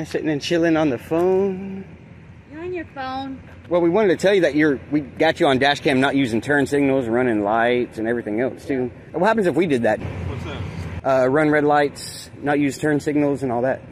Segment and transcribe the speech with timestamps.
[0.00, 1.84] And sitting and chilling on the phone.
[2.50, 3.38] You're on your phone.
[3.68, 6.16] Well, we wanted to tell you that you're we got you on dash cam not
[6.16, 8.90] using turn signals, running lights, and everything else too.
[9.12, 10.00] What happens if we did that?
[10.00, 11.24] What's that?
[11.24, 13.82] Uh, run red lights, not use turn signals, and all that.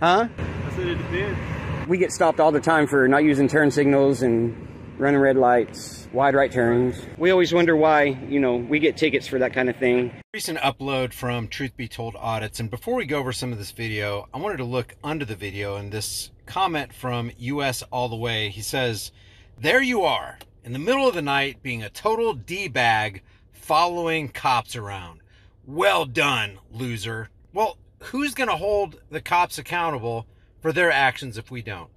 [0.00, 0.26] Huh?
[0.26, 1.88] I said it depends.
[1.88, 4.66] We get stopped all the time for not using turn signals and
[4.98, 7.00] running red lights, wide right turns.
[7.18, 10.12] We always wonder why, you know, we get tickets for that kind of thing.
[10.34, 12.60] Recent upload from Truth Be Told Audits.
[12.60, 15.36] And before we go over some of this video, I wanted to look under the
[15.36, 18.50] video and this comment from US All the Way.
[18.50, 19.12] He says,
[19.58, 23.22] There you are, in the middle of the night, being a total D bag,
[23.52, 25.20] following cops around.
[25.66, 27.30] Well done, loser.
[27.52, 30.26] Well, who's going to hold the cops accountable
[30.60, 31.90] for their actions if we don't?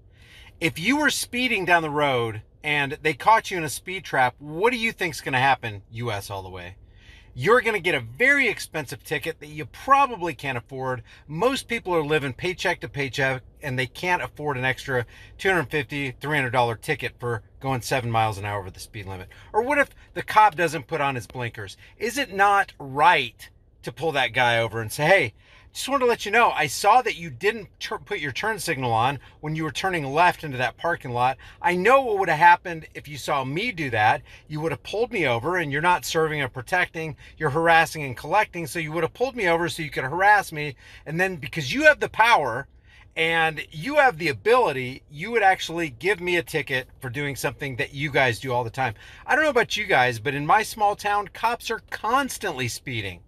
[0.61, 4.33] If you were speeding down the road and they caught you in a speed trap,
[4.39, 6.77] what do you think's going to happen, US all the way?
[7.35, 11.03] You're going to get a very expensive ticket that you probably can't afford.
[11.27, 15.05] Most people are living paycheck to paycheck and they can't afford an extra
[15.37, 19.27] $250, $300 ticket for going seven miles an hour over the speed limit.
[19.53, 21.77] Or what if the cop doesn't put on his blinkers?
[21.99, 23.47] Is it not right
[23.83, 25.33] to pull that guy over and say, hey,
[25.75, 27.67] just wanted to let you know, I saw that you didn't
[28.05, 31.35] put your turn signal on when you were turning left into that parking lot.
[31.61, 34.21] I know what would have happened if you saw me do that.
[34.47, 38.15] You would have pulled me over and you're not serving and protecting, you're harassing and
[38.15, 38.67] collecting.
[38.67, 40.77] So you would have pulled me over so you could harass me.
[41.05, 42.69] And then because you have the power
[43.17, 47.75] and you have the ability, you would actually give me a ticket for doing something
[47.75, 48.93] that you guys do all the time.
[49.25, 53.19] I don't know about you guys, but in my small town, cops are constantly speeding.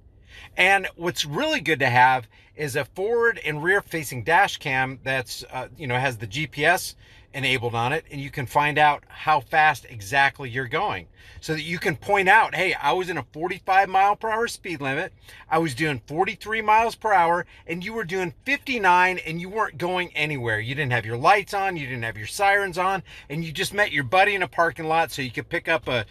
[0.55, 5.43] And what's really good to have is a forward and rear facing dash cam that's,
[5.51, 6.95] uh, you know, has the GPS
[7.33, 11.05] enabled on it and you can find out how fast exactly you're going
[11.39, 14.47] so that you can point out, hey, I was in a 45 mile per hour
[14.47, 15.13] speed limit.
[15.49, 19.77] I was doing 43 miles per hour and you were doing 59 and you weren't
[19.77, 20.59] going anywhere.
[20.59, 23.73] You didn't have your lights on, you didn't have your sirens on, and you just
[23.73, 26.05] met your buddy in a parking lot so you could pick up a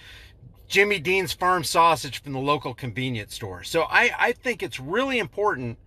[0.68, 3.62] Jimmy Dean's farm sausage from the local convenience store.
[3.62, 5.78] So I, I think it's really important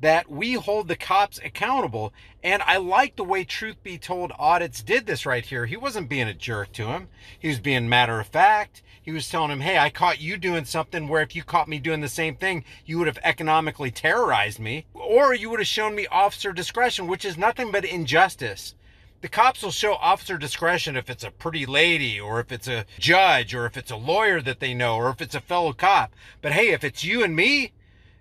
[0.00, 2.12] that we hold the cops accountable.
[2.42, 5.66] And I like the way Truth Be Told Audits did this right here.
[5.66, 7.08] He wasn't being a jerk to him.
[7.38, 8.82] He was being matter of fact.
[9.00, 11.78] He was telling him, hey, I caught you doing something where if you caught me
[11.78, 14.86] doing the same thing, you would have economically terrorized me.
[14.94, 18.74] Or you would have shown me officer discretion, which is nothing but injustice
[19.22, 22.84] the cops will show officer discretion if it's a pretty lady or if it's a
[22.98, 26.12] judge or if it's a lawyer that they know or if it's a fellow cop.
[26.42, 27.72] But hey, if it's you and me,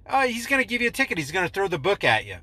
[0.06, 1.18] uh, he's going to give you a ticket.
[1.18, 2.38] He's going to throw the book at you.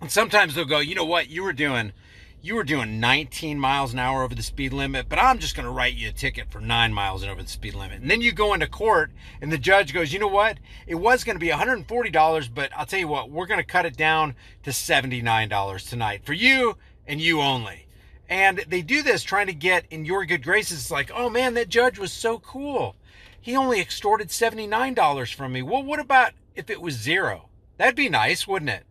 [0.00, 1.28] And sometimes they'll go, you know what?
[1.28, 1.92] You were doing,
[2.40, 5.66] you were doing 19 miles an hour over the speed limit, but I'm just going
[5.66, 8.00] to write you a ticket for nine miles and over the speed limit.
[8.00, 9.10] And then you go into court
[9.40, 10.58] and the judge goes, you know what?
[10.86, 13.86] It was going to be $140, but I'll tell you what, we're going to cut
[13.86, 16.76] it down to $79 tonight for you
[17.06, 17.86] and you only.
[18.28, 20.78] And they do this trying to get in your good graces.
[20.78, 22.96] It's like, oh man, that judge was so cool.
[23.40, 25.62] He only extorted $79 from me.
[25.62, 27.48] Well, what about if it was zero?
[27.76, 28.84] That'd be nice, wouldn't it?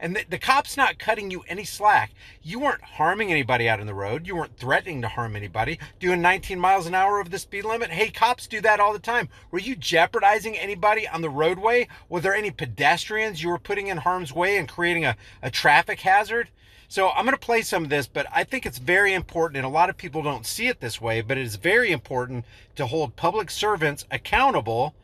[0.00, 2.12] And the, the, cop's not cutting you any slack.
[2.40, 4.26] You weren't harming anybody out on the road.
[4.26, 5.78] You weren't threatening to harm anybody.
[5.98, 7.90] Doing 19 miles an hour over the speed limit.
[7.90, 9.28] Hey, cops do that all the time.
[9.50, 11.88] Were you jeopardizing anybody on the roadway?
[12.08, 16.00] Were there any pedestrians you were putting in harm's way and creating a, a traffic
[16.00, 16.48] hazard?
[16.90, 19.66] So I'm going to play some of this, but I think it's very important, and
[19.66, 22.86] a lot of people don't see it this way, but it is very important to
[22.86, 24.94] hold public servants accountable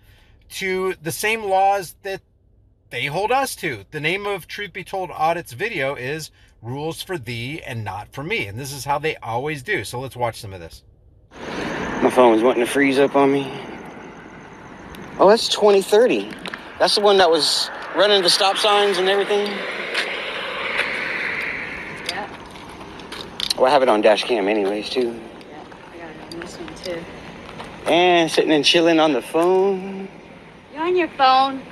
[0.49, 2.22] to the same laws that
[2.89, 3.84] they hold us to.
[3.91, 6.31] The name of Truth Be Told Audits video is
[6.62, 8.47] Rules for Thee and Not for Me.
[8.47, 9.84] And this is how they always do.
[9.84, 10.83] So let's watch some of this.
[11.31, 13.47] My phone phone's wanting to freeze up on me.
[15.19, 16.31] Oh, that's 2030.
[16.78, 19.53] That's the one that was running the stop signs and everything.
[23.65, 25.19] Well, I have it on dash cam anyways, too.
[25.51, 27.03] Yeah, I got it on this one, too.
[27.87, 30.07] And sitting and chilling on the phone.
[30.75, 31.63] You're on your phone.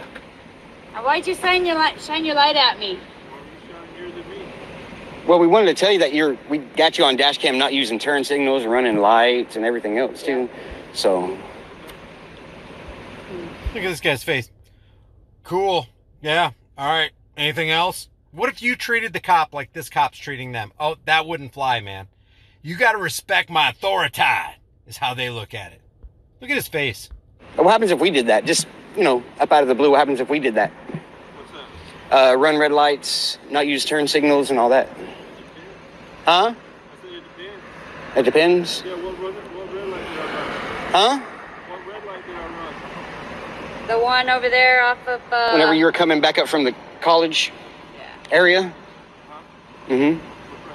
[0.95, 2.99] Now, why'd you shine your light, shine your light at me?
[5.27, 7.75] Well, we wanted to tell you that you're we got you on dash cam not
[7.75, 10.49] using turn signals, running lights and everything else too.
[10.95, 11.37] So
[13.75, 14.51] Look at this guy's face.
[15.45, 15.87] Cool.
[16.23, 16.53] Yeah.
[16.79, 17.11] All right.
[17.37, 18.09] Anything else?
[18.35, 20.73] What if you treated the cop like this cop's treating them?
[20.81, 22.09] Oh, that wouldn't fly, man.
[22.63, 24.23] You got to respect my authority,
[24.87, 25.83] is how they look at it.
[26.41, 27.11] Look at his face.
[27.57, 28.47] What happens if we did that?
[28.47, 30.71] Just, you know, up out of the blue, what happens if we did that?
[30.71, 31.53] What's
[32.09, 32.33] that?
[32.33, 34.89] Uh, run red lights, not use turn signals and all that.
[36.25, 36.55] Huh?
[36.55, 36.57] I
[37.03, 38.17] said it depends.
[38.17, 38.83] It depends.
[38.87, 41.21] Yeah, what, red- what red light did I run?
[41.21, 41.21] Huh?
[41.69, 43.89] What red light did I run?
[43.89, 45.51] The one over there off of, uh...
[45.51, 47.53] Whenever you were coming back up from the college
[48.33, 48.73] Area?
[49.89, 49.93] Mm-hmm.
[50.03, 50.19] Red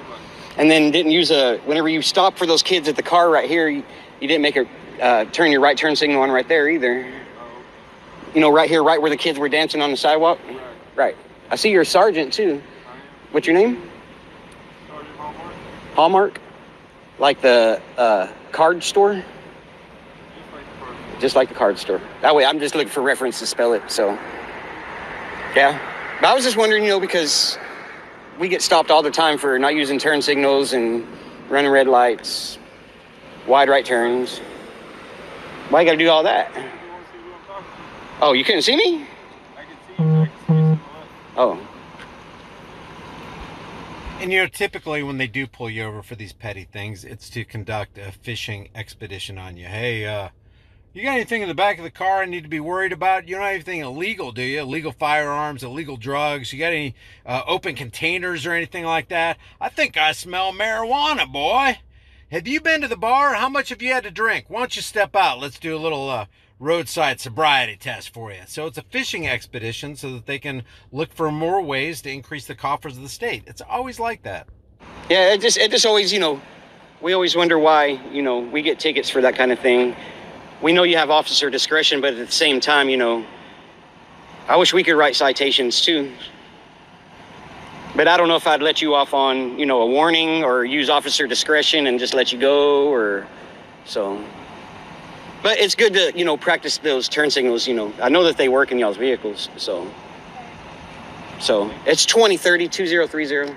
[0.09, 0.19] light?
[0.57, 1.57] And then didn't use a.
[1.65, 3.83] Whenever you stop for those kids at the car right here, you,
[4.21, 4.67] you didn't make a
[5.01, 7.05] uh, turn your right turn signal on right there either.
[7.39, 7.45] Oh,
[8.33, 10.39] You know, right here, right where the kids were dancing on the sidewalk.
[10.47, 10.59] Right.
[10.95, 11.17] Right.
[11.49, 12.61] I see you're a sergeant too.
[13.31, 13.81] What's your name?
[14.87, 15.53] Sergeant Hallmark.
[15.95, 16.41] Hallmark.
[17.19, 19.15] Like the uh, card store.
[19.15, 21.21] Just like the first.
[21.21, 22.01] just like the card store.
[22.21, 23.89] That way, I'm just looking for reference to spell it.
[23.89, 24.17] So,
[25.55, 25.79] yeah.
[26.19, 27.59] But I was just wondering, you know, because
[28.39, 31.05] we get stopped all the time for not using turn signals and
[31.47, 32.57] running red lights,
[33.45, 34.39] wide right turns.
[35.69, 36.51] Why you got to do all that?
[38.19, 39.05] Oh, you couldn't see me?
[41.39, 41.59] Oh,
[44.19, 47.29] And you know, typically when they do pull you over for these petty things, it's
[47.31, 49.65] to conduct a fishing expedition on you.
[49.65, 50.29] Hey, uh,
[50.93, 53.27] you got anything in the back of the car I need to be worried about?
[53.27, 54.61] You don't have anything illegal, do you?
[54.61, 56.51] Illegal firearms, illegal drugs?
[56.51, 56.95] You got any
[57.25, 59.37] uh, open containers or anything like that?
[59.61, 61.79] I think I smell marijuana, boy.
[62.31, 63.35] Have you been to the bar?
[63.35, 64.45] How much have you had to drink?
[64.49, 65.39] Why don't you step out?
[65.39, 66.25] Let's do a little uh,
[66.59, 68.41] roadside sobriety test for you.
[68.47, 72.47] So it's a fishing expedition so that they can look for more ways to increase
[72.47, 73.43] the coffers of the state.
[73.47, 74.47] It's always like that.
[75.09, 75.33] yeah.
[75.33, 76.41] It just, it just always, you know,
[77.01, 79.95] we always wonder why, you know, we get tickets for that kind of thing.
[80.61, 83.25] We know you have officer discretion, but at the same time, you know,
[84.47, 86.11] I wish we could write citations too.
[87.95, 90.65] But I don't know if I'd let you off on, you know, a warning or
[90.65, 93.27] use officer discretion and just let you go or
[93.85, 94.23] so.
[95.43, 97.93] But it's good to, you know, practice those turn signals, you know.
[98.01, 99.89] I know that they work in y'all's vehicles, so.
[101.39, 103.55] So it's 2030 2030.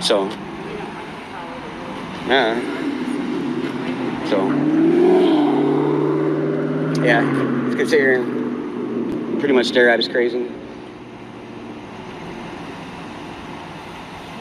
[0.00, 0.24] So,
[2.28, 2.60] yeah.
[4.28, 4.48] So,
[7.06, 7.72] yeah, and
[9.38, 10.50] pretty much stare at us crazy.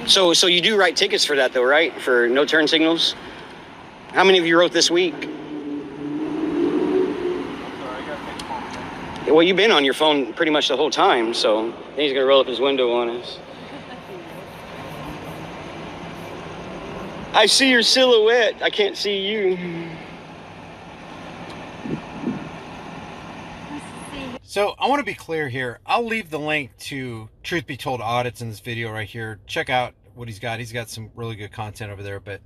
[0.08, 1.94] So, so you do write tickets for that though, right?
[2.02, 3.16] For no turn signals.
[4.14, 5.30] How many of you wrote this week?
[9.28, 12.40] Well, you've been on your phone pretty much the whole time, so he's gonna roll
[12.40, 13.40] up his window on us.
[17.34, 18.62] I see your silhouette.
[18.62, 19.90] I can't see you.
[24.56, 25.82] So I want to be clear here.
[25.86, 29.38] I'll leave the link to Truth Be Told audits in this video right here.
[29.48, 30.60] Check out what he's got.
[30.60, 32.22] He's got some really good content over there.
[32.22, 32.40] But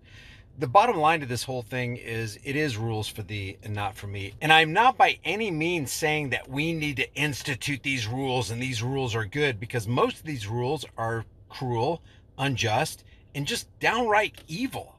[0.58, 3.96] the bottom line to this whole thing is it is rules for thee and not
[3.96, 4.34] for me.
[4.42, 8.60] And I'm not by any means saying that we need to institute these rules and
[8.60, 12.02] these rules are good because most of these rules are cruel,
[12.40, 13.04] unjust,
[13.36, 14.96] and just downright evil.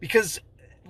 [0.00, 0.40] Because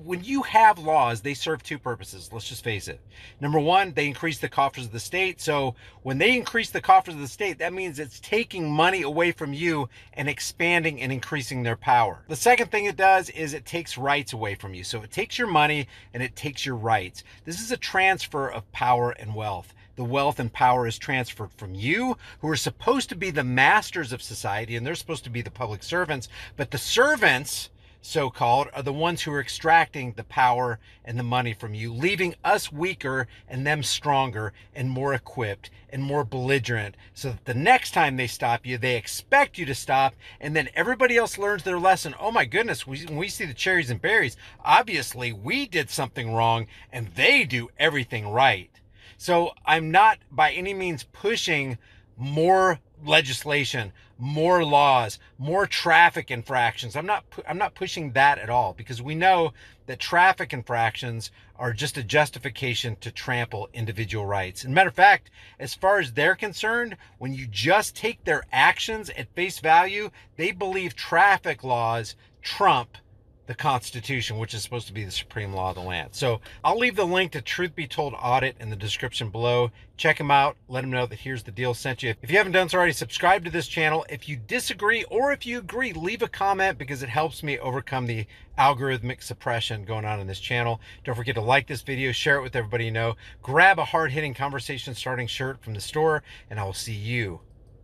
[0.03, 2.31] when you have laws, they serve two purposes.
[2.33, 3.01] Let's just face it.
[3.41, 5.41] Number one, they increase the coffers of the state.
[5.41, 9.33] So when they increase the coffers of the state, that means it's taking money away
[9.33, 12.25] from you and expanding and increasing their power.
[12.29, 14.85] The second thing it does is it takes rights away from you.
[14.85, 17.23] So it takes your money and it takes your rights.
[17.45, 21.75] This is a transfer of power and wealth the wealth and power is transferred from
[21.75, 25.43] you, who are supposed to be the masters of society, and they're supposed to be
[25.43, 26.29] the public servants.
[26.57, 27.71] But the servants,
[28.07, 31.91] so called, are the ones who are extracting the power and the money from you,
[31.91, 36.97] leaving us weaker and them stronger and more equipped and more belligerent.
[37.15, 40.69] So that the next time they stop you, they expect you to stop, and then
[40.75, 42.15] everybody else learns their lesson.
[42.21, 46.67] Oh my goodness, when we see the cherries and berries, obviously we did something wrong
[46.93, 48.71] and they do everything right.
[49.17, 51.79] So I'm not by any means pushing
[52.19, 56.97] more legislation, more laws, more traffic infractions.
[56.97, 59.53] I'm not I'm not pushing that at all because we know
[59.87, 64.65] that traffic infractions are just a justification to trample individual rights.
[64.65, 69.11] And matter of fact, as far as they're concerned, when you just take their actions
[69.11, 72.97] at face value, they believe traffic laws trump
[73.47, 76.11] the Constitution, which is supposed to be the supreme law of the land.
[76.13, 79.71] So I'll leave the link to Truth Be Told Audit in the description below.
[79.97, 80.57] Check them out.
[80.69, 82.15] Let them know that Here's the Deal sent you.
[82.23, 84.07] If you haven't done so already, subscribe to this channel.
[84.09, 88.07] If you disagree or if you agree, leave a comment because it helps me overcome
[88.07, 88.27] the
[88.59, 90.81] algorithmic suppression going on in this channel.
[91.05, 94.13] Don't forget to like this video, share it with everybody you know, grab a hard
[94.13, 97.41] hitting conversation starting shirt from the store, and I will see you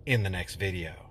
[0.07, 1.10] in the next video.